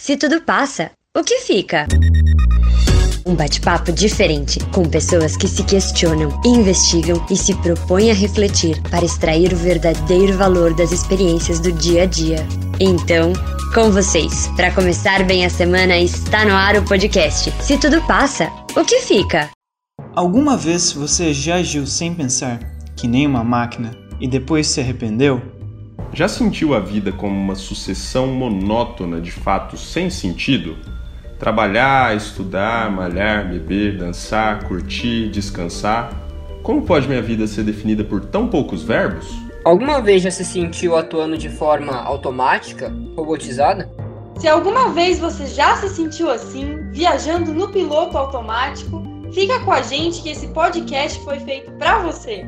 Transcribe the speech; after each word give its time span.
Se 0.00 0.16
tudo 0.16 0.40
passa, 0.40 0.92
o 1.14 1.22
que 1.22 1.40
fica? 1.40 1.86
Um 3.26 3.34
bate-papo 3.34 3.92
diferente, 3.92 4.58
com 4.72 4.88
pessoas 4.88 5.36
que 5.36 5.46
se 5.46 5.62
questionam, 5.62 6.40
investigam 6.42 7.22
e 7.30 7.36
se 7.36 7.54
propõem 7.56 8.10
a 8.10 8.14
refletir 8.14 8.80
para 8.84 9.04
extrair 9.04 9.52
o 9.52 9.56
verdadeiro 9.56 10.38
valor 10.38 10.72
das 10.74 10.90
experiências 10.90 11.60
do 11.60 11.70
dia 11.70 12.04
a 12.04 12.06
dia. 12.06 12.38
Então, 12.80 13.34
com 13.74 13.90
vocês, 13.90 14.46
para 14.56 14.74
começar 14.74 15.22
bem 15.26 15.44
a 15.44 15.50
semana, 15.50 15.98
está 15.98 16.46
no 16.46 16.54
ar 16.54 16.76
o 16.76 16.84
podcast. 16.86 17.52
Se 17.62 17.76
tudo 17.76 18.00
passa, 18.06 18.50
o 18.74 18.82
que 18.82 19.00
fica? 19.00 19.50
Alguma 20.16 20.56
vez 20.56 20.92
você 20.92 21.34
já 21.34 21.56
agiu 21.56 21.86
sem 21.86 22.14
pensar, 22.14 22.58
que 22.96 23.06
nem 23.06 23.26
uma 23.26 23.44
máquina, 23.44 23.90
e 24.18 24.26
depois 24.26 24.66
se 24.66 24.80
arrependeu? 24.80 25.59
Já 26.12 26.26
sentiu 26.26 26.74
a 26.74 26.80
vida 26.80 27.12
como 27.12 27.38
uma 27.38 27.54
sucessão 27.54 28.26
monótona 28.26 29.20
de 29.20 29.30
fatos 29.30 29.92
sem 29.92 30.10
sentido? 30.10 30.76
Trabalhar, 31.38 32.16
estudar, 32.16 32.90
malhar, 32.90 33.48
beber, 33.48 33.96
dançar, 33.96 34.64
curtir, 34.64 35.28
descansar. 35.30 36.10
Como 36.64 36.82
pode 36.82 37.06
minha 37.06 37.22
vida 37.22 37.46
ser 37.46 37.62
definida 37.62 38.02
por 38.02 38.24
tão 38.24 38.48
poucos 38.48 38.82
verbos? 38.82 39.26
Alguma 39.64 40.00
vez 40.02 40.22
já 40.22 40.30
se 40.30 40.44
sentiu 40.44 40.96
atuando 40.96 41.38
de 41.38 41.48
forma 41.48 41.92
automática, 41.92 42.92
robotizada? 43.16 43.88
Se 44.38 44.48
alguma 44.48 44.88
vez 44.88 45.18
você 45.18 45.46
já 45.46 45.76
se 45.76 45.88
sentiu 45.90 46.28
assim, 46.28 46.90
viajando 46.90 47.54
no 47.54 47.68
piloto 47.68 48.18
automático, 48.18 49.02
fica 49.32 49.60
com 49.60 49.70
a 49.70 49.80
gente 49.80 50.22
que 50.22 50.30
esse 50.30 50.48
podcast 50.48 51.22
foi 51.22 51.38
feito 51.40 51.70
para 51.72 52.00
você. 52.00 52.44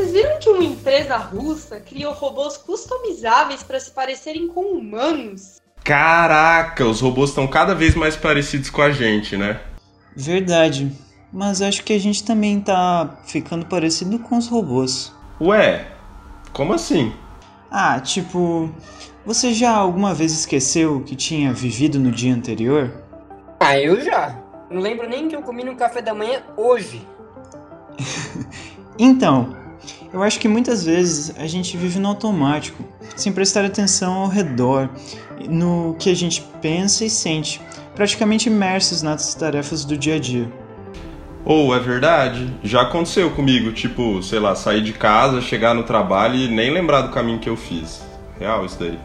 Vocês 0.00 0.12
viram 0.12 0.38
que 0.38 0.48
uma 0.48 0.64
empresa 0.64 1.18
russa 1.18 1.78
criou 1.78 2.14
robôs 2.14 2.56
customizáveis 2.56 3.62
para 3.62 3.78
se 3.78 3.90
parecerem 3.90 4.48
com 4.48 4.62
humanos? 4.62 5.60
Caraca, 5.84 6.86
os 6.86 7.02
robôs 7.02 7.28
estão 7.28 7.46
cada 7.46 7.74
vez 7.74 7.94
mais 7.94 8.16
parecidos 8.16 8.70
com 8.70 8.80
a 8.80 8.90
gente, 8.90 9.36
né? 9.36 9.60
Verdade. 10.16 10.90
Mas 11.30 11.60
acho 11.60 11.84
que 11.84 11.92
a 11.92 12.00
gente 12.00 12.24
também 12.24 12.62
tá 12.62 13.20
ficando 13.26 13.66
parecido 13.66 14.18
com 14.18 14.38
os 14.38 14.48
robôs. 14.48 15.14
Ué, 15.38 15.86
como 16.54 16.72
assim? 16.72 17.12
Ah, 17.70 18.00
tipo, 18.00 18.74
você 19.26 19.52
já 19.52 19.72
alguma 19.72 20.14
vez 20.14 20.32
esqueceu 20.32 20.96
o 20.96 21.04
que 21.04 21.14
tinha 21.14 21.52
vivido 21.52 21.98
no 21.98 22.10
dia 22.10 22.34
anterior? 22.34 23.04
Ah, 23.60 23.78
eu 23.78 24.00
já. 24.00 24.34
Não 24.70 24.80
lembro 24.80 25.06
nem 25.06 25.28
que 25.28 25.36
eu 25.36 25.42
comi 25.42 25.62
no 25.62 25.76
café 25.76 26.00
da 26.00 26.14
manhã 26.14 26.42
hoje. 26.56 27.06
então, 28.98 29.59
eu 30.12 30.22
acho 30.22 30.40
que 30.40 30.48
muitas 30.48 30.84
vezes 30.84 31.32
a 31.38 31.46
gente 31.46 31.76
vive 31.76 31.98
no 31.98 32.08
automático, 32.08 32.82
sem 33.16 33.32
prestar 33.32 33.64
atenção 33.64 34.14
ao 34.14 34.28
redor, 34.28 34.88
no 35.48 35.94
que 35.98 36.10
a 36.10 36.14
gente 36.14 36.42
pensa 36.60 37.04
e 37.04 37.10
sente, 37.10 37.60
praticamente 37.94 38.48
imersos 38.48 39.02
nas 39.02 39.34
tarefas 39.34 39.84
do 39.84 39.96
dia 39.96 40.16
a 40.16 40.18
dia. 40.18 40.50
Ou 41.44 41.68
oh, 41.68 41.74
é 41.74 41.78
verdade, 41.78 42.54
já 42.62 42.82
aconteceu 42.82 43.30
comigo, 43.30 43.72
tipo, 43.72 44.22
sei 44.22 44.38
lá, 44.38 44.54
sair 44.54 44.82
de 44.82 44.92
casa, 44.92 45.40
chegar 45.40 45.74
no 45.74 45.84
trabalho 45.84 46.34
e 46.34 46.48
nem 46.48 46.70
lembrar 46.70 47.02
do 47.02 47.12
caminho 47.12 47.38
que 47.38 47.48
eu 47.48 47.56
fiz. 47.56 48.02
Real 48.38 48.64
isso 48.66 48.78
daí. 48.78 48.98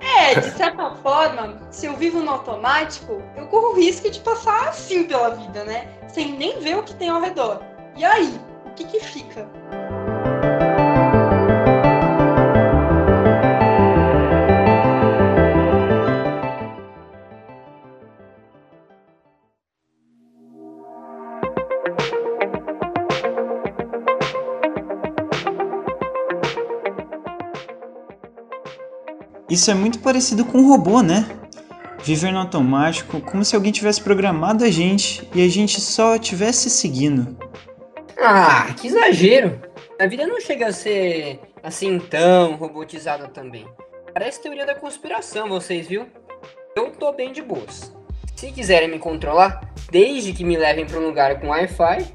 É, 0.00 0.38
de 0.38 0.50
certa 0.50 0.90
forma, 1.02 1.60
se 1.70 1.86
eu 1.86 1.96
vivo 1.96 2.20
no 2.20 2.30
automático, 2.30 3.20
eu 3.36 3.46
corro 3.46 3.72
o 3.72 3.76
risco 3.76 4.10
de 4.10 4.20
passar 4.20 4.68
assim 4.68 5.04
pela 5.04 5.30
vida, 5.30 5.64
né? 5.64 5.88
Sem 6.08 6.32
nem 6.36 6.60
ver 6.60 6.76
o 6.76 6.82
que 6.82 6.94
tem 6.94 7.08
ao 7.08 7.20
redor. 7.20 7.60
E 7.96 8.04
aí, 8.04 8.40
o 8.66 8.70
que 8.74 8.84
que 8.84 9.00
fica? 9.00 9.48
Isso 29.52 29.70
é 29.70 29.74
muito 29.74 29.98
parecido 29.98 30.46
com 30.46 30.56
um 30.56 30.66
robô, 30.66 31.02
né? 31.02 31.28
Viver 32.02 32.32
no 32.32 32.38
automático, 32.38 33.20
como 33.20 33.44
se 33.44 33.54
alguém 33.54 33.70
tivesse 33.70 34.00
programado 34.00 34.64
a 34.64 34.70
gente 34.70 35.28
e 35.34 35.44
a 35.44 35.48
gente 35.50 35.78
só 35.78 36.16
tivesse 36.18 36.70
seguindo. 36.70 37.36
Ah, 38.18 38.72
que 38.72 38.86
exagero! 38.86 39.60
A 40.00 40.06
vida 40.06 40.26
não 40.26 40.40
chega 40.40 40.68
a 40.68 40.72
ser 40.72 41.38
assim 41.62 41.98
tão 41.98 42.56
robotizada 42.56 43.28
também. 43.28 43.66
Parece 44.14 44.40
teoria 44.40 44.64
da 44.64 44.74
conspiração, 44.74 45.50
vocês 45.50 45.86
viu? 45.86 46.06
Eu 46.74 46.90
tô 46.92 47.12
bem 47.12 47.30
de 47.30 47.42
boas. 47.42 47.94
Se 48.34 48.50
quiserem 48.52 48.88
me 48.88 48.98
controlar, 48.98 49.70
desde 49.90 50.32
que 50.32 50.46
me 50.46 50.56
levem 50.56 50.86
para 50.86 50.98
um 50.98 51.04
lugar 51.04 51.38
com 51.38 51.48
Wi-Fi. 51.48 52.06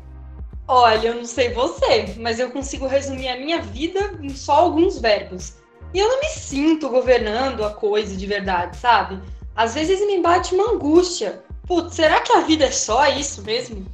Olha, 0.67 1.09
eu 1.09 1.13
não 1.13 1.25
sei 1.25 1.53
você, 1.53 2.15
mas 2.17 2.39
eu 2.39 2.49
consigo 2.49 2.87
resumir 2.87 3.27
a 3.27 3.37
minha 3.37 3.61
vida 3.61 4.17
em 4.23 4.29
só 4.29 4.53
alguns 4.53 4.99
verbos. 4.99 5.55
E 5.93 5.99
eu 5.99 6.07
não 6.07 6.19
me 6.19 6.29
sinto 6.29 6.89
governando 6.89 7.63
a 7.63 7.69
coisa 7.69 8.15
de 8.15 8.25
verdade, 8.25 8.77
sabe? 8.77 9.19
Às 9.55 9.73
vezes 9.73 10.05
me 10.05 10.21
bate 10.21 10.53
uma 10.53 10.71
angústia. 10.71 11.41
Putz, 11.65 11.95
será 11.95 12.21
que 12.21 12.31
a 12.33 12.41
vida 12.41 12.65
é 12.65 12.71
só 12.71 13.07
isso 13.07 13.41
mesmo? 13.41 13.85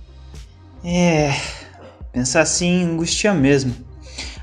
É, 0.83 1.33
pensar 2.11 2.41
assim 2.41 2.83
angustia 2.83 3.33
mesmo. 3.33 3.73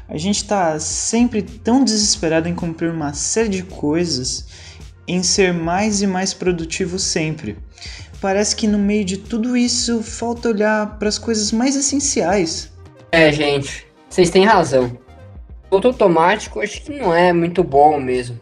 A 0.08 0.16
gente 0.16 0.44
tá 0.44 0.78
sempre 0.80 1.42
tão 1.42 1.84
desesperado 1.84 2.48
em 2.48 2.54
cumprir 2.54 2.90
uma 2.90 3.12
série 3.12 3.48
de 3.48 3.62
coisas, 3.62 4.46
em 5.06 5.22
ser 5.22 5.52
mais 5.52 6.02
e 6.02 6.06
mais 6.06 6.34
produtivo 6.34 6.98
sempre. 6.98 7.56
Parece 8.20 8.56
que 8.56 8.66
no 8.66 8.78
meio 8.78 9.04
de 9.04 9.18
tudo 9.18 9.56
isso 9.56 10.02
falta 10.02 10.48
olhar 10.48 10.98
para 10.98 11.08
as 11.08 11.18
coisas 11.18 11.52
mais 11.52 11.76
essenciais. 11.76 12.70
É, 13.12 13.32
gente, 13.32 13.86
vocês 14.08 14.30
têm 14.30 14.44
razão 14.44 14.98
piloto 15.70 15.88
automático 15.88 16.60
acho 16.60 16.82
que 16.82 16.92
não 16.92 17.14
é 17.14 17.32
muito 17.32 17.62
bom 17.62 17.98
mesmo. 18.00 18.38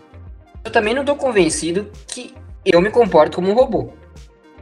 Eu 0.64 0.72
também 0.72 0.94
não 0.94 1.04
tô 1.04 1.14
convencido 1.14 1.90
que 2.06 2.34
eu 2.64 2.80
me 2.80 2.90
comporto 2.90 3.36
como 3.36 3.50
um 3.50 3.54
robô. 3.54 3.90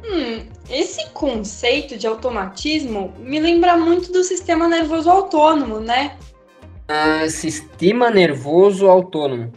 Hum, 0.04 0.46
esse 0.68 1.08
conceito 1.10 1.96
de 1.96 2.06
automatismo 2.06 3.14
me 3.18 3.40
lembra 3.40 3.76
muito 3.76 4.12
do 4.12 4.22
sistema 4.22 4.68
nervoso 4.68 5.08
autônomo, 5.08 5.80
né? 5.80 6.16
Ah, 6.88 7.28
sistema 7.28 8.10
nervoso 8.10 8.88
autônomo. 8.88 9.52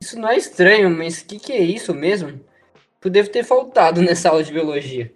Isso 0.00 0.18
não 0.18 0.28
é 0.28 0.36
estranho, 0.36 0.90
mas 0.90 1.20
o 1.20 1.26
que, 1.26 1.38
que 1.38 1.52
é 1.52 1.60
isso 1.60 1.94
mesmo? 1.94 2.40
Tu 3.00 3.10
deve 3.10 3.28
ter 3.28 3.44
faltado 3.44 4.00
nessa 4.02 4.30
aula 4.30 4.42
de 4.42 4.52
biologia. 4.52 5.12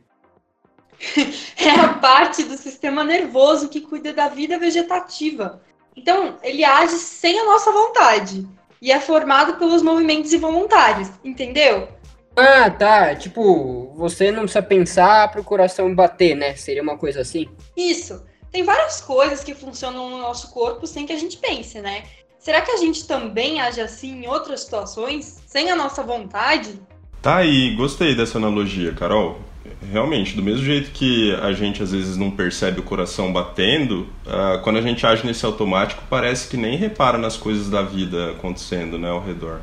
é 1.57 1.71
a 1.71 1.95
parte 1.95 2.43
do 2.45 2.57
sistema 2.57 3.05
nervoso 3.05 3.69
que 3.69 3.81
cuida 3.81 4.13
da 4.13 4.29
vida 4.29 4.59
vegetativa. 4.59 5.63
Então, 5.99 6.37
ele 6.45 6.65
age 6.65 6.95
sem 6.95 7.41
a 7.41 7.45
nossa 7.45 7.73
vontade. 7.73 8.47
E 8.81 8.93
é 8.93 9.01
formado 9.01 9.55
pelos 9.55 9.83
movimentos 9.83 10.33
involuntários, 10.33 11.11
entendeu? 11.25 11.89
Ah, 12.37 12.71
tá. 12.71 13.17
Tipo, 13.17 13.93
você 13.97 14.31
não 14.31 14.43
precisa 14.43 14.63
pensar 14.63 15.29
para 15.33 15.41
o 15.41 15.45
coração 15.45 15.93
bater, 15.93 16.37
né? 16.37 16.55
Seria 16.55 16.85
uma 16.85 16.97
coisa 16.97 17.21
assim? 17.21 17.49
Isso. 17.77 18.25
Tem 18.53 18.63
várias 18.63 19.01
coisas 19.01 19.43
que 19.43 19.55
funcionam 19.55 20.09
no 20.09 20.19
nosso 20.19 20.53
corpo 20.53 20.87
sem 20.87 21.05
que 21.05 21.13
a 21.13 21.19
gente 21.19 21.37
pense, 21.37 21.81
né? 21.81 22.05
Será 22.39 22.61
que 22.61 22.71
a 22.71 22.77
gente 22.77 23.05
também 23.05 23.61
age 23.61 23.81
assim 23.81 24.23
em 24.23 24.29
outras 24.29 24.61
situações, 24.61 25.43
sem 25.47 25.69
a 25.69 25.75
nossa 25.75 26.05
vontade? 26.05 26.81
Tá 27.21 27.39
aí, 27.39 27.75
gostei 27.75 28.15
dessa 28.15 28.39
analogia, 28.39 28.95
Carol 28.95 29.48
realmente, 29.91 30.35
do 30.35 30.43
mesmo 30.43 30.65
jeito 30.65 30.91
que 30.91 31.35
a 31.37 31.53
gente 31.53 31.83
às 31.83 31.93
vezes 31.93 32.17
não 32.17 32.31
percebe 32.31 32.81
o 32.81 32.83
coração 32.83 33.33
batendo, 33.33 34.07
uh, 34.27 34.63
quando 34.63 34.77
a 34.77 34.83
gente 34.83 35.07
age 35.07 35.27
nesse 35.27 35.45
automático, 35.45 36.03
parece 36.09 36.49
que 36.49 36.57
nem 36.57 36.77
repara 36.77 37.19
nas 37.19 37.37
coisas 37.37 37.69
da 37.69 37.83
vida 37.83 38.33
acontecendo 38.33 38.99
né, 38.99 39.09
ao 39.09 39.25
redor. 39.25 39.61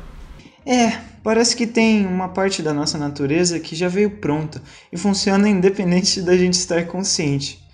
É, 0.64 0.98
parece 1.22 1.54
que 1.54 1.66
tem 1.66 2.04
uma 2.06 2.28
parte 2.28 2.62
da 2.62 2.74
nossa 2.74 2.98
natureza 2.98 3.60
que 3.60 3.76
já 3.76 3.88
veio 3.88 4.18
pronta 4.18 4.60
e 4.92 4.96
funciona 4.96 5.48
independente 5.48 6.20
da 6.20 6.36
gente 6.36 6.54
estar 6.54 6.86
consciente. 6.86 7.64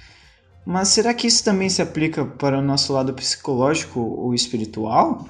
Mas 0.64 0.88
será 0.88 1.12
que 1.12 1.26
isso 1.26 1.42
também 1.42 1.68
se 1.68 1.82
aplica 1.82 2.24
para 2.24 2.58
o 2.58 2.62
nosso 2.62 2.92
lado 2.92 3.12
psicológico 3.14 4.00
ou 4.00 4.34
espiritual? 4.34 5.26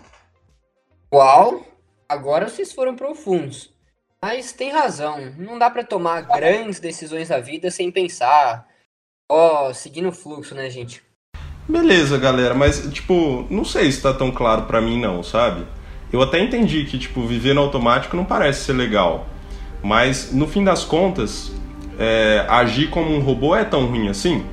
Uau! 1.12 1.64
Agora 2.08 2.48
vocês 2.48 2.72
foram 2.72 2.94
profundos. 2.94 3.71
Mas 4.24 4.52
tem 4.52 4.70
razão, 4.70 5.32
não 5.36 5.58
dá 5.58 5.68
para 5.68 5.82
tomar 5.82 6.20
grandes 6.20 6.78
decisões 6.78 7.28
da 7.28 7.40
vida 7.40 7.72
sem 7.72 7.90
pensar, 7.90 8.68
ó, 9.28 9.72
seguindo 9.72 10.10
o 10.10 10.12
fluxo, 10.12 10.54
né, 10.54 10.70
gente? 10.70 11.02
Beleza, 11.68 12.16
galera, 12.18 12.54
mas 12.54 12.88
tipo, 12.92 13.44
não 13.50 13.64
sei 13.64 13.90
se 13.90 14.00
tá 14.00 14.14
tão 14.14 14.30
claro 14.30 14.62
para 14.62 14.80
mim 14.80 15.00
não, 15.00 15.24
sabe? 15.24 15.66
Eu 16.12 16.22
até 16.22 16.38
entendi 16.38 16.84
que 16.84 17.00
tipo 17.00 17.26
viver 17.26 17.52
no 17.52 17.62
automático 17.62 18.16
não 18.16 18.24
parece 18.24 18.64
ser 18.64 18.74
legal, 18.74 19.26
mas 19.82 20.32
no 20.32 20.46
fim 20.46 20.62
das 20.62 20.84
contas, 20.84 21.50
é, 21.98 22.46
agir 22.48 22.90
como 22.90 23.12
um 23.12 23.18
robô 23.18 23.56
é 23.56 23.64
tão 23.64 23.86
ruim 23.86 24.08
assim? 24.08 24.46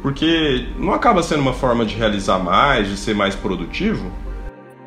Porque 0.00 0.68
não 0.76 0.92
acaba 0.92 1.24
sendo 1.24 1.40
uma 1.40 1.52
forma 1.52 1.84
de 1.84 1.96
realizar 1.96 2.38
mais, 2.38 2.86
de 2.86 2.96
ser 2.96 3.16
mais 3.16 3.34
produtivo? 3.34 4.12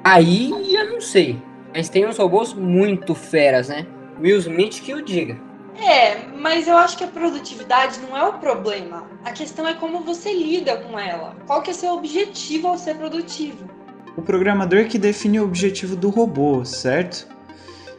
Aí 0.05 0.49
eu 0.73 0.89
não 0.89 1.01
sei. 1.01 1.37
Mas 1.73 1.89
tem 1.89 2.05
uns 2.05 2.17
robôs 2.17 2.53
muito 2.53 3.13
feras, 3.13 3.67
né? 3.69 3.85
Will 4.21 4.38
Smith 4.38 4.81
que 4.81 4.94
o 4.94 5.01
diga. 5.01 5.38
É, 5.75 6.27
mas 6.38 6.68
eu 6.68 6.77
acho 6.77 6.97
que 6.97 7.03
a 7.03 7.07
produtividade 7.07 8.00
não 8.00 8.15
é 8.15 8.23
o 8.23 8.33
problema. 8.33 9.07
A 9.25 9.31
questão 9.31 9.68
é 9.68 9.73
como 9.73 10.01
você 10.01 10.31
lida 10.31 10.77
com 10.77 11.00
ela. 11.00 11.35
Qual 11.47 11.62
que 11.62 11.71
é 11.71 11.73
seu 11.73 11.94
objetivo 11.94 12.68
ao 12.68 12.77
ser 12.77 12.95
produtivo? 12.95 13.69
O 14.15 14.21
programador 14.21 14.85
que 14.85 15.00
define 15.00 15.39
o 15.39 15.45
objetivo 15.45 15.95
do 15.95 16.09
robô, 16.09 16.63
certo? 16.65 17.27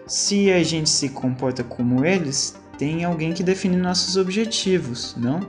Se 0.06 0.52
a 0.52 0.62
gente 0.62 0.90
se 0.90 1.08
comporta 1.08 1.64
como 1.64 2.04
eles, 2.04 2.54
tem 2.78 3.04
alguém 3.04 3.32
que 3.32 3.42
define 3.42 3.76
nossos 3.76 4.16
objetivos, 4.16 5.16
não? 5.16 5.40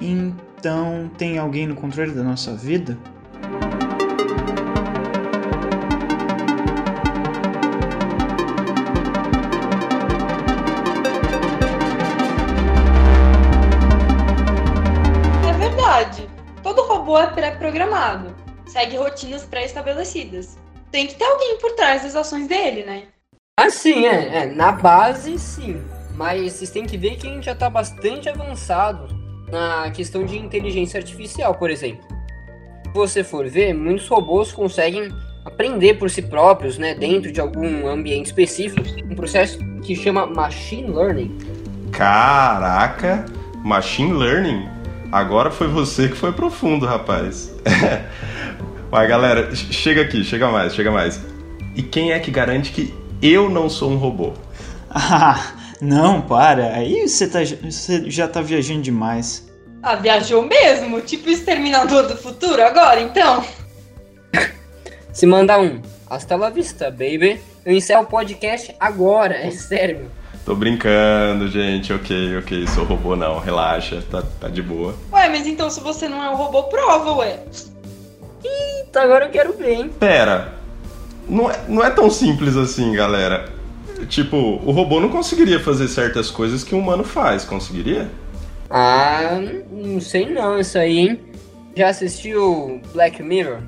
Então, 0.00 1.10
tem 1.18 1.38
alguém 1.38 1.66
no 1.66 1.74
controle 1.74 2.12
da 2.12 2.22
nossa 2.22 2.54
vida? 2.54 2.96
Segue 18.66 18.96
rotinas 18.96 19.44
pré-estabelecidas. 19.44 20.58
Tem 20.90 21.06
que 21.06 21.14
ter 21.14 21.24
alguém 21.24 21.58
por 21.58 21.72
trás 21.72 22.02
das 22.02 22.14
ações 22.14 22.46
dele, 22.46 22.84
né? 22.84 23.04
Assim, 23.58 24.06
é, 24.06 24.38
é, 24.38 24.46
na 24.46 24.72
base 24.72 25.38
sim. 25.38 25.82
Mas 26.16 26.52
vocês 26.52 26.70
têm 26.70 26.86
que 26.86 26.96
ver 26.96 27.16
que 27.16 27.26
a 27.26 27.30
gente 27.30 27.46
já 27.46 27.54
tá 27.54 27.68
bastante 27.68 28.28
avançado 28.28 29.08
na 29.50 29.90
questão 29.90 30.24
de 30.24 30.38
inteligência 30.38 30.98
artificial, 30.98 31.54
por 31.54 31.70
exemplo. 31.70 32.02
Se 32.84 32.92
você 32.92 33.24
for 33.24 33.48
ver, 33.48 33.74
muitos 33.74 34.06
robôs 34.08 34.52
conseguem 34.52 35.08
aprender 35.44 35.94
por 35.94 36.10
si 36.10 36.22
próprios, 36.22 36.78
né, 36.78 36.94
dentro 36.94 37.30
de 37.30 37.40
algum 37.40 37.86
ambiente 37.86 38.26
específico, 38.26 38.82
um 39.04 39.14
processo 39.14 39.58
que 39.82 39.94
chama 39.94 40.26
machine 40.26 40.90
learning. 40.90 41.38
Caraca, 41.92 43.24
machine 43.62 44.12
learning. 44.12 44.73
Agora 45.14 45.48
foi 45.48 45.68
você 45.68 46.08
que 46.08 46.16
foi 46.16 46.32
profundo, 46.32 46.86
rapaz. 46.86 47.54
Mas 48.90 49.08
galera, 49.08 49.54
chega 49.54 50.02
aqui, 50.02 50.24
chega 50.24 50.48
mais, 50.48 50.74
chega 50.74 50.90
mais. 50.90 51.20
E 51.76 51.84
quem 51.84 52.10
é 52.10 52.18
que 52.18 52.32
garante 52.32 52.72
que 52.72 52.92
eu 53.22 53.48
não 53.48 53.70
sou 53.70 53.92
um 53.92 53.96
robô? 53.96 54.32
Ah, 54.90 55.54
não, 55.80 56.20
para. 56.20 56.74
Aí 56.74 57.06
você, 57.06 57.28
tá, 57.28 57.38
você 57.62 58.10
já 58.10 58.26
tá 58.26 58.40
viajando 58.40 58.82
demais. 58.82 59.48
Ah, 59.82 59.94
viajou 59.94 60.42
mesmo? 60.42 61.00
Tipo 61.00 61.30
Exterminador 61.30 62.08
do 62.08 62.16
Futuro 62.16 62.62
agora, 62.62 63.00
então? 63.00 63.44
Se 65.12 65.26
mandar 65.26 65.60
um 65.60 65.80
hasta 66.10 66.34
la 66.34 66.50
vista, 66.50 66.90
baby, 66.90 67.40
eu 67.64 67.72
encerro 67.72 68.02
o 68.02 68.06
podcast 68.06 68.74
agora, 68.80 69.34
é 69.34 69.50
sério. 69.52 70.10
Tô 70.44 70.54
brincando, 70.54 71.48
gente. 71.48 71.92
Ok, 71.92 72.38
ok. 72.38 72.66
Sou 72.68 72.84
robô 72.84 73.16
não. 73.16 73.38
Relaxa, 73.38 74.02
tá, 74.10 74.22
tá 74.40 74.48
de 74.48 74.62
boa. 74.62 74.94
Ué, 75.12 75.28
mas 75.28 75.46
então 75.46 75.70
se 75.70 75.80
você 75.80 76.08
não 76.08 76.22
é 76.22 76.28
um 76.30 76.36
robô, 76.36 76.64
prova, 76.64 77.12
ué. 77.12 77.40
Eita, 78.44 79.00
agora 79.00 79.24
eu 79.26 79.30
quero 79.30 79.54
ver, 79.54 79.72
hein? 79.72 79.90
Pera. 79.98 80.54
Não 81.26 81.50
é, 81.50 81.58
não 81.66 81.82
é 81.82 81.90
tão 81.90 82.10
simples 82.10 82.56
assim, 82.56 82.92
galera. 82.92 83.48
Tipo, 84.08 84.36
o 84.36 84.70
robô 84.70 85.00
não 85.00 85.08
conseguiria 85.08 85.58
fazer 85.58 85.88
certas 85.88 86.30
coisas 86.30 86.62
que 86.62 86.74
um 86.74 86.80
humano 86.80 87.04
faz, 87.04 87.44
conseguiria? 87.44 88.10
Ah, 88.68 89.38
não 89.70 90.00
sei 90.00 90.28
não 90.28 90.58
isso 90.58 90.76
aí, 90.76 90.98
hein? 90.98 91.20
Já 91.74 91.88
assistiu 91.88 92.82
Black 92.92 93.22
Mirror? 93.22 93.60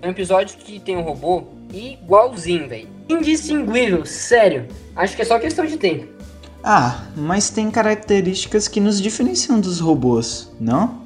É 0.00 0.06
um 0.06 0.10
episódio 0.10 0.56
que 0.58 0.78
tem 0.78 0.96
um 0.96 1.02
robô 1.02 1.44
igualzinho, 1.72 2.68
velho. 2.68 2.88
Indistinguível, 3.08 4.06
sério. 4.06 4.66
Acho 4.94 5.16
que 5.16 5.22
é 5.22 5.24
só 5.24 5.38
questão 5.38 5.66
de 5.66 5.76
tempo. 5.76 6.19
Ah, 6.62 7.04
mas 7.16 7.48
tem 7.48 7.70
características 7.70 8.68
que 8.68 8.80
nos 8.80 9.00
diferenciam 9.00 9.58
dos 9.58 9.80
robôs, 9.80 10.50
não? 10.60 11.00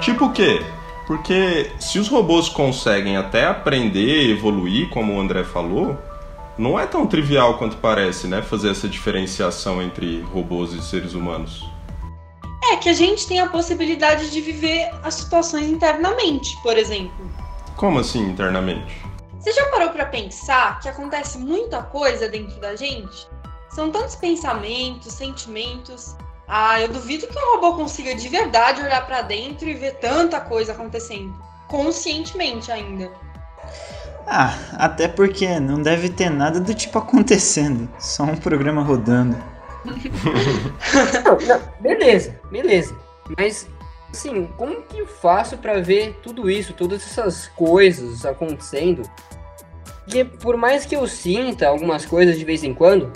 Tipo 0.00 0.26
o 0.26 0.32
quê? 0.32 0.60
Porque 1.06 1.70
se 1.78 2.00
os 2.00 2.08
robôs 2.08 2.48
conseguem 2.48 3.16
até 3.16 3.46
aprender, 3.46 4.30
evoluir, 4.30 4.88
como 4.90 5.14
o 5.14 5.20
André 5.20 5.44
falou, 5.44 5.96
não 6.58 6.78
é 6.78 6.84
tão 6.84 7.06
trivial 7.06 7.58
quanto 7.58 7.76
parece, 7.76 8.26
né? 8.26 8.42
Fazer 8.42 8.70
essa 8.70 8.88
diferenciação 8.88 9.80
entre 9.80 10.20
robôs 10.22 10.72
e 10.72 10.82
seres 10.82 11.14
humanos. 11.14 11.75
Que 12.86 12.90
a 12.90 12.94
gente 12.94 13.26
tem 13.26 13.40
a 13.40 13.48
possibilidade 13.48 14.30
de 14.30 14.40
viver 14.40 14.88
as 15.02 15.14
situações 15.14 15.66
internamente, 15.66 16.56
por 16.62 16.78
exemplo. 16.78 17.28
Como 17.74 17.98
assim 17.98 18.20
internamente? 18.20 19.04
Você 19.40 19.52
já 19.52 19.68
parou 19.70 19.90
pra 19.90 20.06
pensar 20.06 20.78
que 20.78 20.88
acontece 20.88 21.36
muita 21.36 21.82
coisa 21.82 22.28
dentro 22.28 22.60
da 22.60 22.76
gente? 22.76 23.26
São 23.70 23.90
tantos 23.90 24.14
pensamentos, 24.14 25.12
sentimentos. 25.12 26.14
Ah, 26.46 26.80
eu 26.80 26.86
duvido 26.86 27.26
que 27.26 27.36
um 27.36 27.54
robô 27.56 27.74
consiga 27.74 28.14
de 28.14 28.28
verdade 28.28 28.80
olhar 28.80 29.04
pra 29.04 29.20
dentro 29.20 29.68
e 29.68 29.74
ver 29.74 29.96
tanta 29.96 30.40
coisa 30.40 30.70
acontecendo, 30.70 31.34
conscientemente 31.66 32.70
ainda. 32.70 33.10
Ah, 34.28 34.56
até 34.74 35.08
porque 35.08 35.58
não 35.58 35.82
deve 35.82 36.08
ter 36.08 36.30
nada 36.30 36.60
do 36.60 36.72
tipo 36.72 37.00
acontecendo, 37.00 37.90
só 37.98 38.22
um 38.22 38.36
programa 38.36 38.84
rodando. 38.84 39.55
Não, 41.46 41.60
beleza, 41.80 42.38
beleza. 42.50 42.96
Mas, 43.36 43.68
assim, 44.10 44.46
como 44.56 44.82
que 44.82 44.98
eu 44.98 45.06
faço 45.06 45.56
pra 45.58 45.80
ver 45.80 46.18
tudo 46.22 46.50
isso, 46.50 46.72
todas 46.72 47.02
essas 47.02 47.48
coisas 47.48 48.24
acontecendo? 48.24 49.02
Porque 50.04 50.24
por 50.24 50.56
mais 50.56 50.86
que 50.86 50.94
eu 50.94 51.06
sinta 51.06 51.66
algumas 51.66 52.06
coisas 52.06 52.38
de 52.38 52.44
vez 52.44 52.62
em 52.62 52.72
quando, 52.72 53.12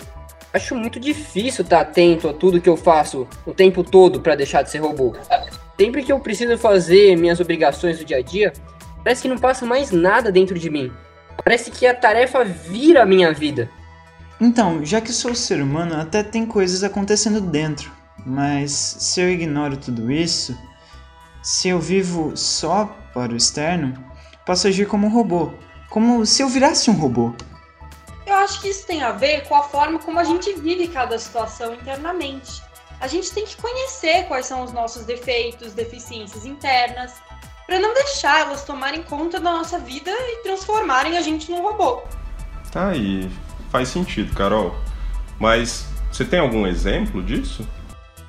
acho 0.53 0.75
muito 0.75 0.99
difícil 0.99 1.63
estar 1.63 1.81
atento 1.81 2.27
a 2.27 2.33
tudo 2.33 2.59
que 2.59 2.69
eu 2.69 2.75
faço 2.75 3.27
o 3.45 3.53
tempo 3.53 3.83
todo 3.83 4.19
pra 4.19 4.35
deixar 4.35 4.61
de 4.61 4.69
ser 4.69 4.79
robô. 4.79 5.15
Sempre 5.79 6.03
que 6.03 6.11
eu 6.11 6.19
preciso 6.19 6.57
fazer 6.57 7.15
minhas 7.15 7.39
obrigações 7.39 7.97
do 7.97 8.05
dia 8.05 8.17
a 8.17 8.21
dia, 8.21 8.51
parece 9.03 9.21
que 9.21 9.27
não 9.27 9.37
passa 9.37 9.65
mais 9.65 9.91
nada 9.91 10.31
dentro 10.31 10.59
de 10.59 10.69
mim. 10.69 10.91
Parece 11.43 11.71
que 11.71 11.87
a 11.87 11.95
tarefa 11.95 12.43
vira 12.43 13.03
a 13.03 13.05
minha 13.05 13.33
vida. 13.33 13.69
Então, 14.41 14.83
já 14.83 14.99
que 14.99 15.13
sou 15.13 15.35
ser 15.35 15.61
humano, 15.61 16.01
até 16.01 16.23
tem 16.23 16.47
coisas 16.47 16.83
acontecendo 16.83 17.39
dentro, 17.39 17.91
mas 18.25 18.71
se 18.71 19.21
eu 19.21 19.29
ignoro 19.29 19.77
tudo 19.77 20.11
isso, 20.11 20.57
se 21.43 21.69
eu 21.69 21.79
vivo 21.79 22.35
só 22.35 22.85
para 23.13 23.33
o 23.33 23.37
externo, 23.37 23.93
posso 24.43 24.67
agir 24.67 24.87
como 24.87 25.05
um 25.05 25.11
robô, 25.11 25.53
como 25.91 26.25
se 26.25 26.41
eu 26.41 26.49
virasse 26.49 26.89
um 26.89 26.95
robô. 26.95 27.35
Eu 28.25 28.33
acho 28.33 28.59
que 28.61 28.69
isso 28.69 28.87
tem 28.87 29.03
a 29.03 29.11
ver 29.11 29.47
com 29.47 29.53
a 29.53 29.61
forma 29.61 29.99
como 29.99 30.17
a 30.17 30.23
gente 30.23 30.51
vive 30.53 30.87
cada 30.87 31.19
situação 31.19 31.75
internamente. 31.75 32.63
A 32.99 33.05
gente 33.05 33.31
tem 33.31 33.45
que 33.45 33.55
conhecer 33.57 34.25
quais 34.27 34.47
são 34.47 34.63
os 34.63 34.73
nossos 34.73 35.05
defeitos, 35.05 35.73
deficiências 35.73 36.47
internas, 36.47 37.13
para 37.67 37.77
não 37.77 37.93
deixar 37.93 38.39
elas 38.39 38.63
tomarem 38.63 39.03
conta 39.03 39.39
da 39.39 39.51
nossa 39.51 39.77
vida 39.77 40.09
e 40.09 40.41
transformarem 40.41 41.15
a 41.15 41.21
gente 41.21 41.51
num 41.51 41.61
robô. 41.61 42.01
Tá 42.71 42.89
aí, 42.89 43.29
faz 43.71 43.87
sentido, 43.87 44.35
Carol. 44.35 44.75
Mas 45.39 45.85
você 46.11 46.25
tem 46.25 46.39
algum 46.39 46.67
exemplo 46.67 47.23
disso? 47.23 47.67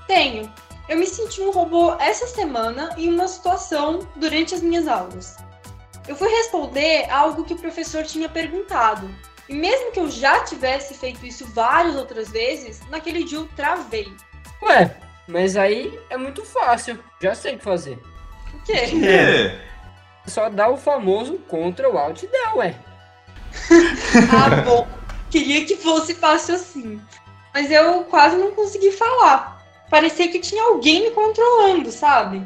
Tenho. 0.06 0.50
Eu 0.88 0.98
me 0.98 1.06
senti 1.06 1.40
um 1.40 1.50
robô 1.50 1.94
essa 1.98 2.26
semana 2.26 2.94
em 2.96 3.12
uma 3.12 3.28
situação 3.28 4.06
durante 4.16 4.54
as 4.54 4.62
minhas 4.62 4.86
aulas. 4.86 5.36
Eu 6.06 6.16
fui 6.16 6.28
responder 6.28 7.08
algo 7.10 7.44
que 7.44 7.54
o 7.54 7.58
professor 7.58 8.04
tinha 8.04 8.28
perguntado. 8.28 9.08
E 9.48 9.54
mesmo 9.54 9.92
que 9.92 10.00
eu 10.00 10.10
já 10.10 10.44
tivesse 10.44 10.94
feito 10.94 11.24
isso 11.24 11.46
várias 11.46 11.96
outras 11.96 12.30
vezes, 12.30 12.80
naquele 12.88 13.24
dia 13.24 13.38
eu 13.38 13.48
travei. 13.56 14.12
Ué, 14.62 14.96
mas 15.28 15.56
aí 15.56 15.98
é 16.08 16.16
muito 16.16 16.44
fácil. 16.44 16.98
Já 17.20 17.34
sei 17.34 17.54
o 17.54 17.58
que 17.58 17.64
fazer. 17.64 17.98
O 18.54 18.62
quê? 18.64 19.06
É. 19.06 19.72
Só 20.26 20.48
dá 20.48 20.68
o 20.68 20.76
famoso 20.76 21.38
Ctrl 21.48 21.98
Alt 21.98 22.22
Del, 22.22 22.56
ué. 22.56 22.74
Ah, 24.30 24.62
bom. 24.64 25.01
Queria 25.32 25.64
que 25.64 25.76
fosse 25.76 26.14
fácil 26.14 26.56
assim. 26.56 27.00
Mas 27.54 27.70
eu 27.70 28.04
quase 28.04 28.36
não 28.36 28.50
consegui 28.50 28.92
falar. 28.92 29.64
Parecia 29.88 30.28
que 30.28 30.38
tinha 30.38 30.62
alguém 30.62 31.04
me 31.04 31.10
controlando, 31.10 31.90
sabe? 31.90 32.42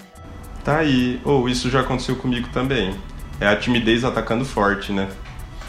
Tá 0.64 0.78
aí. 0.78 1.20
Ou 1.24 1.48
isso 1.48 1.68
já 1.68 1.80
aconteceu 1.80 2.14
comigo 2.14 2.48
também. 2.52 2.96
É 3.40 3.48
a 3.48 3.56
timidez 3.56 4.04
atacando 4.04 4.44
forte, 4.44 4.92
né? 4.92 5.10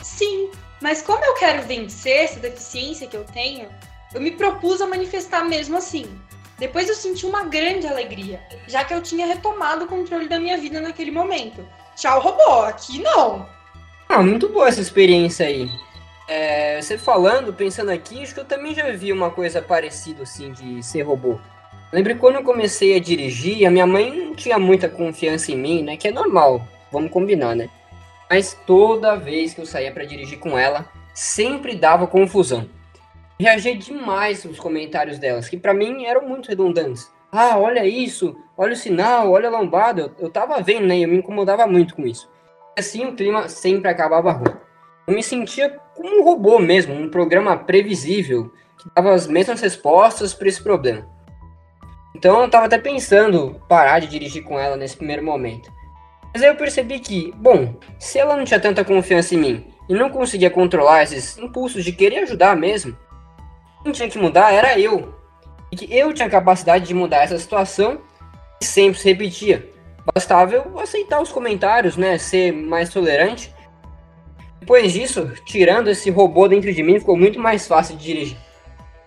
Sim, 0.03 0.51
mas 0.79 1.01
como 1.01 1.25
eu 1.25 1.33
quero 1.33 1.63
vencer 1.63 2.23
essa 2.23 2.39
deficiência 2.39 3.07
que 3.07 3.17
eu 3.17 3.23
tenho, 3.23 3.67
eu 4.13 4.21
me 4.21 4.31
propus 4.31 4.79
a 4.79 4.85
manifestar 4.85 5.43
mesmo 5.43 5.75
assim. 5.75 6.05
Depois 6.59 6.87
eu 6.87 6.95
senti 6.95 7.25
uma 7.25 7.43
grande 7.45 7.87
alegria, 7.87 8.39
já 8.67 8.83
que 8.83 8.93
eu 8.93 9.01
tinha 9.01 9.25
retomado 9.25 9.85
o 9.85 9.87
controle 9.87 10.27
da 10.27 10.39
minha 10.39 10.57
vida 10.57 10.79
naquele 10.79 11.11
momento. 11.11 11.67
Tchau, 11.95 12.21
robô, 12.21 12.61
aqui 12.61 13.01
não. 13.01 13.47
Ah, 14.07 14.23
muito 14.23 14.49
boa 14.49 14.67
essa 14.67 14.81
experiência 14.81 15.47
aí. 15.47 15.69
É, 16.27 16.81
você 16.81 16.97
falando, 16.97 17.53
pensando 17.53 17.89
aqui, 17.89 18.21
acho 18.21 18.33
que 18.33 18.39
eu 18.39 18.45
também 18.45 18.75
já 18.75 18.91
vi 18.91 19.13
uma 19.13 19.31
coisa 19.31 19.61
parecida 19.61 20.23
assim 20.23 20.51
de 20.51 20.83
ser 20.83 21.03
robô. 21.03 21.39
Lembro 21.91 22.17
quando 22.17 22.35
eu 22.35 22.43
comecei 22.43 22.97
a 22.97 22.99
dirigir, 22.99 23.65
a 23.65 23.71
minha 23.71 23.87
mãe 23.87 24.13
não 24.13 24.35
tinha 24.35 24.59
muita 24.59 24.89
confiança 24.89 25.53
em 25.53 25.57
mim, 25.57 25.83
né? 25.83 25.95
Que 25.95 26.09
é 26.09 26.11
normal, 26.11 26.67
vamos 26.91 27.11
combinar, 27.11 27.55
né? 27.55 27.69
Mas 28.29 28.57
toda 28.65 29.15
vez 29.15 29.53
que 29.53 29.61
eu 29.61 29.65
saía 29.65 29.91
para 29.91 30.03
dirigir 30.03 30.37
com 30.37 30.57
ela, 30.57 30.85
sempre 31.13 31.75
dava 31.75 32.05
confusão. 32.05 32.69
Reagia 33.39 33.77
demais 33.77 34.43
os 34.43 34.59
comentários 34.59 35.17
delas, 35.17 35.47
que 35.47 35.55
para 35.55 35.73
mim 35.73 36.05
eram 36.05 36.27
muito 36.27 36.49
redundantes. 36.49 37.09
Ah, 37.31 37.57
olha 37.57 37.85
isso, 37.85 38.35
olha 38.57 38.73
o 38.73 38.75
sinal, 38.75 39.31
olha 39.31 39.47
a 39.47 39.51
lombada. 39.51 40.01
Eu, 40.01 40.25
eu 40.25 40.29
tava 40.29 40.61
vendo, 40.61 40.87
né? 40.87 40.99
Eu 40.99 41.07
me 41.07 41.17
incomodava 41.17 41.65
muito 41.67 41.95
com 41.95 42.05
isso. 42.05 42.29
Assim 42.77 43.05
o 43.05 43.15
clima 43.15 43.47
sempre 43.47 43.89
acabava 43.89 44.31
ruim. 44.31 44.66
Eu 45.07 45.15
me 45.15 45.23
sentia 45.23 45.69
como 45.95 46.19
um 46.19 46.23
robô 46.25 46.59
mesmo, 46.59 46.93
um 46.93 47.09
programa 47.09 47.55
previsível, 47.55 48.51
que 48.77 48.89
dava 48.93 49.13
as 49.13 49.25
mesmas 49.25 49.61
respostas 49.61 50.33
para 50.33 50.49
esse 50.49 50.61
problema. 50.61 51.07
Então 52.13 52.41
eu 52.41 52.49
tava 52.49 52.65
até 52.65 52.77
pensando 52.77 53.61
parar 53.69 53.99
de 53.99 54.07
dirigir 54.07 54.43
com 54.43 54.59
ela 54.59 54.75
nesse 54.75 54.97
primeiro 54.97 55.23
momento. 55.23 55.71
Mas 56.33 56.43
aí 56.43 56.49
eu 56.49 56.55
percebi 56.55 56.99
que, 56.99 57.31
bom, 57.37 57.75
se 57.97 58.19
ela 58.19 58.35
não 58.35 58.43
tinha 58.43 58.59
tanta 58.59 58.83
confiança 58.83 59.33
em 59.33 59.37
mim 59.37 59.73
e 59.87 59.93
não 59.93 60.09
conseguia 60.09 60.49
controlar 60.49 61.03
esses 61.03 61.37
impulsos 61.37 61.85
de 61.85 61.93
querer 61.93 62.23
ajudar 62.23 62.57
mesmo, 62.57 62.97
quem 63.83 63.93
tinha 63.93 64.09
que 64.09 64.17
mudar 64.17 64.53
era 64.53 64.77
eu. 64.77 65.15
E 65.71 65.77
que 65.77 65.95
eu 65.97 66.13
tinha 66.13 66.29
capacidade 66.29 66.85
de 66.85 66.93
mudar 66.93 67.23
essa 67.23 67.37
situação 67.37 68.01
e 68.61 68.65
sempre 68.65 68.99
se 68.99 69.07
repetia. 69.07 69.71
Bastava 70.13 70.53
eu 70.53 70.79
aceitar 70.79 71.21
os 71.21 71.31
comentários, 71.31 71.95
né, 71.95 72.17
ser 72.17 72.51
mais 72.51 72.89
tolerante. 72.89 73.55
Depois 74.67 74.91
disso, 74.91 75.31
tirando 75.45 75.87
esse 75.87 76.09
robô 76.09 76.45
dentro 76.45 76.73
de 76.73 76.83
mim, 76.83 76.99
ficou 76.99 77.15
muito 77.15 77.39
mais 77.39 77.65
fácil 77.65 77.95
de 77.95 78.03
dirigir. 78.03 78.37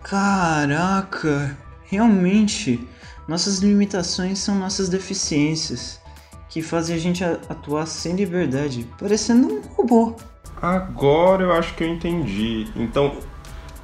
Caraca, 0.02 1.54
realmente 1.84 2.88
nossas 3.28 3.58
limitações 3.58 4.38
são 4.38 4.54
nossas 4.54 4.88
deficiências, 4.88 6.00
que 6.48 6.62
fazem 6.62 6.96
a 6.96 6.98
gente 6.98 7.22
atuar 7.22 7.84
sem 7.84 8.16
liberdade, 8.16 8.88
parecendo 8.98 9.52
um 9.52 9.60
robô. 9.60 10.16
Agora 10.62 11.42
eu 11.42 11.52
acho 11.52 11.74
que 11.74 11.84
eu 11.84 11.88
entendi. 11.88 12.66
Então, 12.74 13.18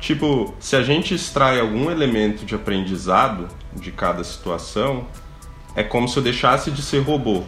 tipo, 0.01 0.55
se 0.59 0.77
a 0.77 0.83
gente 0.83 1.15
extrai 1.15 1.61
algum 1.61 1.91
elemento 1.91 2.47
de 2.47 2.55
aprendizado 2.55 3.49
de 3.75 3.93
cada 3.93 4.25
situação, 4.25 5.07
é 5.75 5.83
como 5.83 6.09
se 6.09 6.17
eu 6.17 6.23
deixasse 6.23 6.71
de 6.71 6.81
ser 6.81 7.01
robô. 7.01 7.43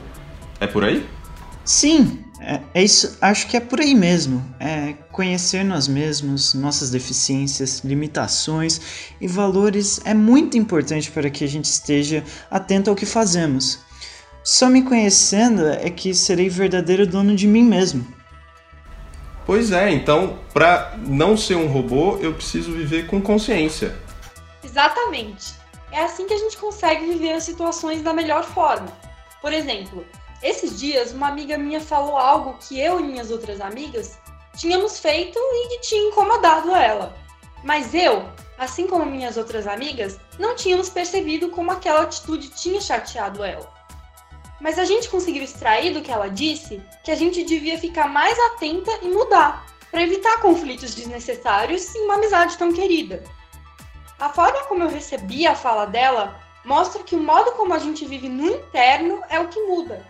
É 0.61 0.67
por 0.67 0.85
aí? 0.85 1.09
Sim, 1.65 2.25
é, 2.41 2.61
é, 2.75 2.83
isso, 2.83 3.19
acho 3.21 3.47
que 3.49 3.57
é 3.57 3.61
por 3.61 3.81
aí 3.81 3.95
mesmo. 3.95 4.45
É 4.61 4.95
conhecer 5.11 5.65
nós 5.65 5.89
mesmos, 5.89 6.55
nossas 6.55 6.91
deficiências, 6.91 7.81
limitações 7.81 8.81
e 9.21 9.27
valores 9.27 10.01
é 10.05 10.15
muito 10.15 10.57
importante 10.57 11.11
para 11.11 11.31
que 11.31 11.45
a 11.45 11.49
gente 11.49 11.65
esteja 11.65 12.23
atento 12.51 12.91
ao 12.91 12.97
que 12.97 13.07
fazemos. 13.07 13.81
Só 14.45 14.69
me 14.69 14.83
conhecendo 14.83 15.67
é 15.67 15.91
que 15.91 16.15
serei 16.15 16.49
verdadeiro 16.49 17.07
dono 17.07 17.35
de 17.35 17.47
mim 17.47 17.65
mesmo. 17.65 18.07
Pois 19.45 19.73
é, 19.73 19.91
então, 19.91 20.39
para 20.53 20.97
não 21.07 21.37
ser 21.37 21.57
um 21.57 21.67
robô, 21.67 22.19
eu 22.19 22.35
preciso 22.35 22.73
viver 22.73 23.07
com 23.07 23.21
consciência. 23.21 23.97
Exatamente. 24.63 25.55
É 25.91 26.05
assim 26.05 26.27
que 26.27 26.35
a 26.35 26.39
gente 26.39 26.57
consegue 26.59 27.07
viver 27.07 27.33
as 27.33 27.45
situações 27.45 28.03
da 28.03 28.13
melhor 28.13 28.45
forma. 28.45 28.89
Por 29.41 29.53
exemplo, 29.53 30.05
esses 30.43 30.79
dias, 30.79 31.13
uma 31.13 31.29
amiga 31.29 31.59
minha 31.59 31.81
falou 31.81 32.17
algo 32.17 32.59
que 32.61 32.79
eu 32.81 33.01
e 33.01 33.03
minhas 33.03 33.31
outras 33.31 33.61
amigas 33.61 34.19
tínhamos 34.57 34.99
feito 35.01 35.37
e 35.37 35.69
que 35.69 35.81
tinha 35.81 36.09
incomodado 36.09 36.75
ela. 36.75 37.17
Mas 37.65 37.93
eu, 37.93 38.25
assim 38.57 38.87
como 38.87 39.05
minhas 39.05 39.37
outras 39.37 39.67
amigas, 39.67 40.19
não 40.39 40.55
tínhamos 40.55 40.89
percebido 40.89 41.49
como 41.51 41.73
aquela 41.73 42.03
atitude 42.03 42.51
tinha 42.51 42.81
chateado 42.81 43.43
ela. 43.43 43.69
Mas 44.61 44.79
a 44.79 44.85
gente 44.85 45.09
conseguiu 45.09 45.43
extrair 45.43 45.93
do 45.93 46.03
que 46.03 46.11
ela 46.11 46.29
disse 46.29 46.81
que 47.03 47.11
a 47.11 47.17
gente 47.17 47.45
devia 47.45 47.79
ficar 47.79 48.09
mais 48.09 48.39
atenta 48.39 48.93
e 49.03 49.09
mudar, 49.09 49.67
para 49.91 50.03
evitar 50.03 50.41
conflitos 50.41 50.95
desnecessários 50.95 51.95
em 51.95 52.05
uma 52.05 52.15
amizade 52.15 52.57
tão 52.57 52.73
querida. 52.73 53.25
A 54.21 54.29
forma 54.29 54.65
como 54.65 54.85
eu 54.85 54.89
recebi 54.89 55.47
a 55.47 55.55
fala 55.55 55.85
dela 55.85 56.41
mostra 56.65 57.03
que 57.03 57.17
o 57.17 57.21
modo 57.21 57.53
como 57.53 57.75
a 57.75 57.79
gente 57.79 58.05
vive 58.05 58.29
no 58.29 58.47
interno 58.47 59.23
é 59.29 59.41
o 59.41 59.49
que 59.49 59.61
muda 59.63 60.05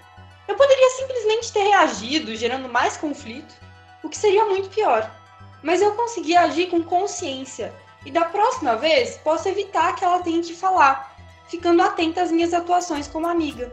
eu 0.49 0.57
poderia 0.57 0.91
simplesmente 0.91 1.53
ter 1.53 1.63
reagido, 1.63 2.35
gerando 2.35 2.69
mais 2.69 2.97
conflito, 2.97 3.55
o 4.03 4.09
que 4.09 4.17
seria 4.17 4.47
muito 4.47 4.71
pior. 4.71 5.15
Mas 5.63 5.83
eu 5.83 5.93
consegui 5.93 6.37
agir 6.37 6.69
com 6.69 6.83
consciência 6.83 7.73
e 8.07 8.11
da 8.11 8.25
próxima 8.25 8.75
vez 8.77 9.19
posso 9.19 9.49
evitar 9.49 9.95
que 9.95 10.05
ela 10.05 10.21
tenha 10.21 10.43
que 10.43 10.55
falar, 10.55 11.17
ficando 11.49 11.83
atenta 11.83 12.23
às 12.23 12.33
minhas 12.33 12.55
atuações 12.55 13.07
como 13.07 13.27
amiga. 13.27 13.71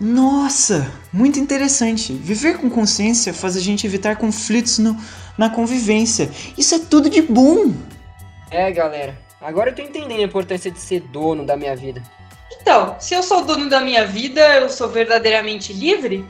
Nossa, 0.00 0.90
muito 1.12 1.38
interessante. 1.40 2.12
Viver 2.12 2.58
com 2.58 2.70
consciência 2.70 3.34
faz 3.34 3.56
a 3.56 3.60
gente 3.60 3.84
evitar 3.84 4.16
conflitos 4.16 4.78
no, 4.78 4.96
na 5.36 5.50
convivência. 5.50 6.30
Isso 6.56 6.74
é 6.74 6.78
tudo 6.78 7.10
de 7.10 7.20
bom. 7.20 7.74
É, 8.50 8.70
galera. 8.70 9.18
Agora 9.40 9.70
eu 9.70 9.74
tô 9.74 9.82
entendendo 9.82 10.20
a 10.20 10.24
importância 10.24 10.70
de 10.70 10.78
ser 10.78 11.00
dono 11.00 11.44
da 11.44 11.56
minha 11.56 11.74
vida. 11.74 12.02
Então, 12.68 12.96
se 13.00 13.14
eu 13.14 13.22
sou 13.22 13.46
dono 13.46 13.70
da 13.70 13.80
minha 13.80 14.04
vida, 14.04 14.42
eu 14.56 14.68
sou 14.68 14.90
verdadeiramente 14.90 15.72
livre? 15.72 16.22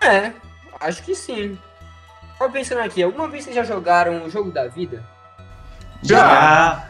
É, 0.00 0.32
acho 0.80 1.02
que 1.02 1.14
sim. 1.14 1.58
Tava 2.38 2.50
pensando 2.50 2.80
aqui, 2.80 3.02
alguma 3.02 3.28
vez 3.28 3.44
vocês 3.44 3.54
já 3.54 3.62
jogaram 3.62 4.24
o 4.24 4.30
jogo 4.30 4.50
da 4.50 4.68
vida? 4.68 5.04
Já! 6.02 6.88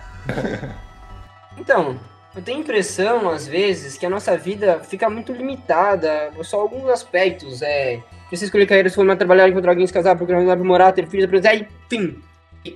então, 1.59 1.99
eu 2.33 2.41
tenho 2.41 2.59
a 2.59 2.61
impressão, 2.61 3.29
às 3.29 3.45
vezes, 3.45 3.99
que 3.99 4.07
a 4.07 4.11
nossa 4.11 4.37
vida 4.37 4.79
fica 4.85 5.11
muito 5.11 5.33
limitada, 5.33 6.31
só 6.45 6.61
alguns 6.61 6.89
aspectos. 6.91 7.61
É. 7.61 8.01
Precisa 8.29 8.45
escolher 8.45 8.67
carreira, 8.67 8.89
se 8.89 8.95
for 8.95 9.17
trabalhar, 9.17 9.49
encontrar 9.49 9.73
alguém, 9.73 9.85
se 9.85 9.93
casar, 9.93 10.15
procurar 10.15 10.57
morar, 10.59 10.93
ter 10.93 11.09
filhos, 11.09 11.25
aprender, 11.25 11.67
enfim. 11.91 12.23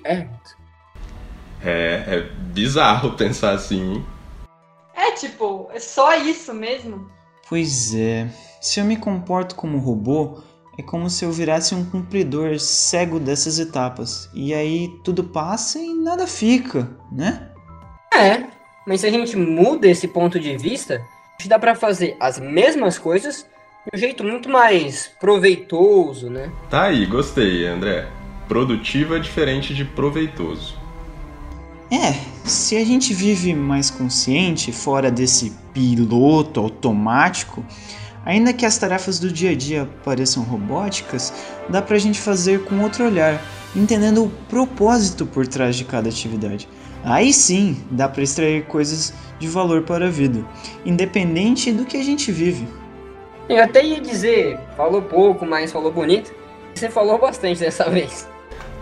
É. 0.03 0.27
É, 1.65 2.05
é 2.09 2.21
bizarro 2.53 3.13
pensar 3.13 3.53
assim, 3.53 3.93
hein? 3.93 4.12
É 4.95 5.13
tipo, 5.13 5.69
é 5.73 5.81
só 5.81 6.17
isso 6.17 6.53
mesmo? 6.53 7.11
Pois 7.49 7.95
é. 7.95 8.29
Se 8.61 8.81
eu 8.81 8.85
me 8.85 8.97
comporto 8.97 9.55
como 9.55 9.79
robô, 9.79 10.43
é 10.79 10.83
como 10.83 11.11
se 11.11 11.25
eu 11.25 11.33
virasse 11.33 11.75
um 11.75 11.85
cumpridor 11.85 12.59
cego 12.59 13.21
dessas 13.21 13.59
etapas. 13.59 14.31
E 14.33 14.55
aí 14.55 14.89
tudo 15.05 15.25
passa 15.25 15.79
e 15.79 15.95
nada 15.95 16.27
fica, 16.27 16.89
né? 17.11 17.51
É, 18.15 18.45
mas 18.87 19.01
se 19.01 19.07
a 19.07 19.11
gente 19.11 19.37
muda 19.37 19.89
esse 19.89 20.09
ponto 20.09 20.39
de 20.39 20.57
vista, 20.57 20.97
a 20.97 21.43
gente 21.43 21.49
dá 21.49 21.59
para 21.59 21.75
fazer 21.75 22.17
as 22.21 22.39
mesmas 22.39 22.99
coisas 22.99 23.47
de 23.85 23.97
um 23.97 23.99
jeito 23.99 24.23
muito 24.23 24.49
mais 24.49 25.11
proveitoso, 25.21 26.31
né? 26.31 26.51
Tá 26.71 26.85
aí, 26.85 27.05
gostei, 27.07 27.67
André. 27.67 28.09
Produtivo 28.49 29.17
é 29.17 29.19
diferente 29.19 29.75
de 29.75 29.85
proveitoso. 29.85 30.82
É, 31.93 32.15
se 32.49 32.75
a 32.79 32.85
gente 32.87 33.13
vive 33.13 33.55
mais 33.55 33.91
consciente, 33.91 34.73
fora 34.73 35.11
desse 35.11 35.53
piloto 35.75 36.59
automático, 36.59 37.63
ainda 38.25 38.51
que 38.55 38.65
as 38.65 38.79
tarefas 38.79 39.19
do 39.19 39.31
dia 39.31 39.51
a 39.51 39.55
dia 39.55 39.87
pareçam 40.03 40.43
robóticas, 40.43 41.35
dá 41.69 41.83
pra 41.83 41.99
gente 41.99 42.19
fazer 42.19 42.65
com 42.65 42.81
outro 42.81 43.05
olhar, 43.05 43.45
entendendo 43.77 44.25
o 44.25 44.31
propósito 44.49 45.27
por 45.27 45.47
trás 45.47 45.77
de 45.77 45.85
cada 45.85 46.09
atividade. 46.09 46.67
Aí 47.05 47.31
sim, 47.31 47.85
dá 47.91 48.09
para 48.09 48.23
extrair 48.23 48.65
coisas 48.65 49.13
de 49.39 49.47
valor 49.47 49.83
para 49.83 50.07
a 50.07 50.11
vida, 50.11 50.43
independente 50.87 51.71
do 51.71 51.85
que 51.85 51.99
a 51.99 52.03
gente 52.03 52.33
vive. 52.33 52.67
Eu 53.51 53.63
até 53.63 53.85
ia 53.85 54.01
dizer, 54.01 54.59
falou 54.79 55.03
pouco, 55.03 55.45
mas 55.45 55.71
falou 55.71 55.93
bonito. 55.93 56.33
Você 56.75 56.89
falou 56.89 57.19
bastante 57.19 57.61
dessa 57.61 57.85
vez. 57.91 58.32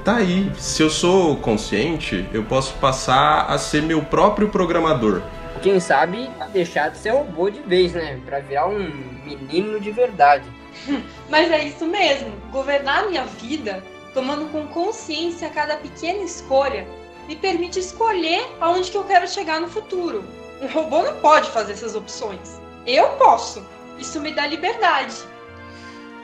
Tá 0.04 0.16
aí, 0.16 0.50
se 0.59 0.83
eu 0.83 0.88
sou 0.88 1.37
consciente, 1.37 2.26
eu 2.33 2.42
posso 2.42 2.73
passar 2.75 3.42
a 3.50 3.59
ser 3.59 3.83
meu 3.83 4.02
próprio 4.02 4.49
programador. 4.49 5.21
Quem 5.62 5.78
sabe 5.78 6.30
deixar 6.54 6.88
de 6.88 6.97
ser 6.97 7.11
robô 7.11 7.50
de 7.50 7.61
vez, 7.61 7.92
né? 7.92 8.19
Pra 8.25 8.40
virar 8.40 8.66
um 8.66 8.78
menino 9.26 9.78
de 9.78 9.90
verdade. 9.90 10.45
Mas 11.28 11.50
é 11.50 11.64
isso 11.64 11.85
mesmo. 11.85 12.33
Governar 12.50 13.09
minha 13.09 13.26
vida, 13.26 13.85
tomando 14.14 14.50
com 14.50 14.66
consciência 14.69 15.50
cada 15.50 15.76
pequena 15.76 16.23
escolha, 16.23 16.87
me 17.28 17.37
permite 17.37 17.78
escolher 17.78 18.42
aonde 18.59 18.90
que 18.90 18.97
eu 18.97 19.04
quero 19.04 19.28
chegar 19.28 19.61
no 19.61 19.69
futuro. 19.69 20.25
Um 20.62 20.66
robô 20.66 21.02
não 21.02 21.16
pode 21.16 21.50
fazer 21.50 21.73
essas 21.73 21.95
opções. 21.95 22.59
Eu 22.87 23.07
posso. 23.11 23.62
Isso 23.99 24.19
me 24.19 24.33
dá 24.33 24.47
liberdade. 24.47 25.14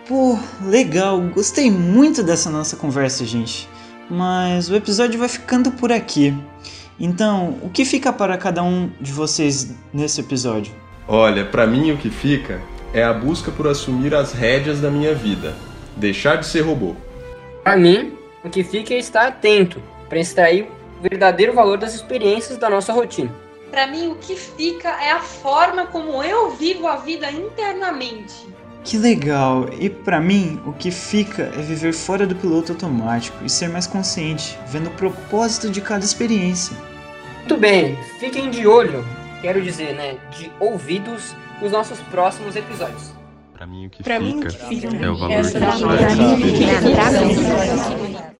Pô, 0.09 0.39
legal, 0.65 1.21
gostei 1.21 1.69
muito 1.69 2.23
dessa 2.23 2.49
nossa 2.49 2.77
conversa, 2.77 3.25
gente. 3.25 3.69
Mas 4.09 4.71
o 4.71 4.77
episódio 4.77 5.19
vai 5.19 5.29
ficando 5.29 5.73
por 5.73 5.91
aqui. 5.91 6.33
Então, 6.99 7.59
o 7.61 7.69
que 7.69 7.85
fica 7.85 8.13
para 8.13 8.39
cada 8.39 8.63
um 8.63 8.89
de 9.01 9.11
vocês 9.11 9.75
nesse 9.93 10.21
episódio? 10.21 10.73
Olha, 11.09 11.45
para 11.45 11.67
mim 11.67 11.91
o 11.91 11.97
que 11.97 12.09
fica 12.09 12.61
é 12.95 13.03
a 13.03 13.13
busca 13.13 13.51
por 13.51 13.67
assumir 13.67 14.15
as 14.15 14.33
rédeas 14.33 14.81
da 14.81 14.91
minha 14.91 15.15
vida. 15.15 15.55
deixar 15.97 16.37
de 16.37 16.47
ser 16.47 16.61
robô. 16.61 16.95
Para 17.65 17.77
mim, 17.77 18.13
o 18.45 18.51
que 18.51 18.63
fica 18.63 18.95
é 18.95 18.99
estar 18.99 19.27
atento 19.27 19.83
para 20.09 20.19
extrair 20.19 20.69
o 20.99 21.03
verdadeiro 21.03 21.55
valor 21.55 21.79
das 21.79 21.95
experiências 21.95 22.59
da 22.59 22.69
nossa 22.69 22.93
rotina. 22.93 23.35
Para 23.71 23.87
mim, 23.87 24.09
o 24.09 24.17
que 24.17 24.37
fica 24.37 24.89
é 25.03 25.11
a 25.11 25.21
forma 25.21 25.87
como 25.87 26.23
eu 26.23 26.51
vivo 26.51 26.87
a 26.87 26.97
vida 26.97 27.31
internamente. 27.31 28.47
Que 28.87 28.97
legal! 28.97 29.69
E 29.81 29.91
para 29.91 30.21
mim, 30.21 30.61
o 30.65 30.73
que 30.73 30.93
fica 30.93 31.51
é 31.57 31.61
viver 31.61 31.93
fora 31.93 32.25
do 32.25 32.37
piloto 32.37 32.71
automático 32.71 33.37
e 33.45 33.51
ser 33.51 33.69
mais 33.69 33.85
consciente, 33.85 34.57
vendo 34.69 34.87
o 34.87 34.93
propósito 34.93 35.69
de 35.69 35.81
cada 35.81 36.05
experiência. 36.05 36.77
Muito 37.41 37.57
bem, 37.57 37.99
fiquem 38.21 38.49
de 38.49 38.65
olho, 38.65 39.05
quero 39.43 39.61
dizer, 39.61 39.93
né, 39.97 40.15
de 40.39 40.53
ouvidos 40.61 41.35
nos 41.61 41.73
nossos 41.73 41.99
próximos 42.13 42.55
episódios. 42.55 43.13
Para 43.53 43.67
mim 43.67 43.87
o 43.87 43.91
que 43.91 44.05
Pra 44.05 44.21
fica 44.21 44.25
mim, 44.25 44.41
o 44.41 44.47
que 44.47 44.57
fica 44.57 44.97
é 45.05 45.11
o 45.11 45.17
valor 45.17 45.33
essa 45.33 45.59
que 45.59 45.65
é 45.65 45.67
a 45.67 45.71
gente 45.73 45.89
dá 45.89 46.15
minha 46.15 46.37
de 46.37 46.45
experiência. 46.45 46.95
Pra 46.95 47.11
mim, 47.11 48.06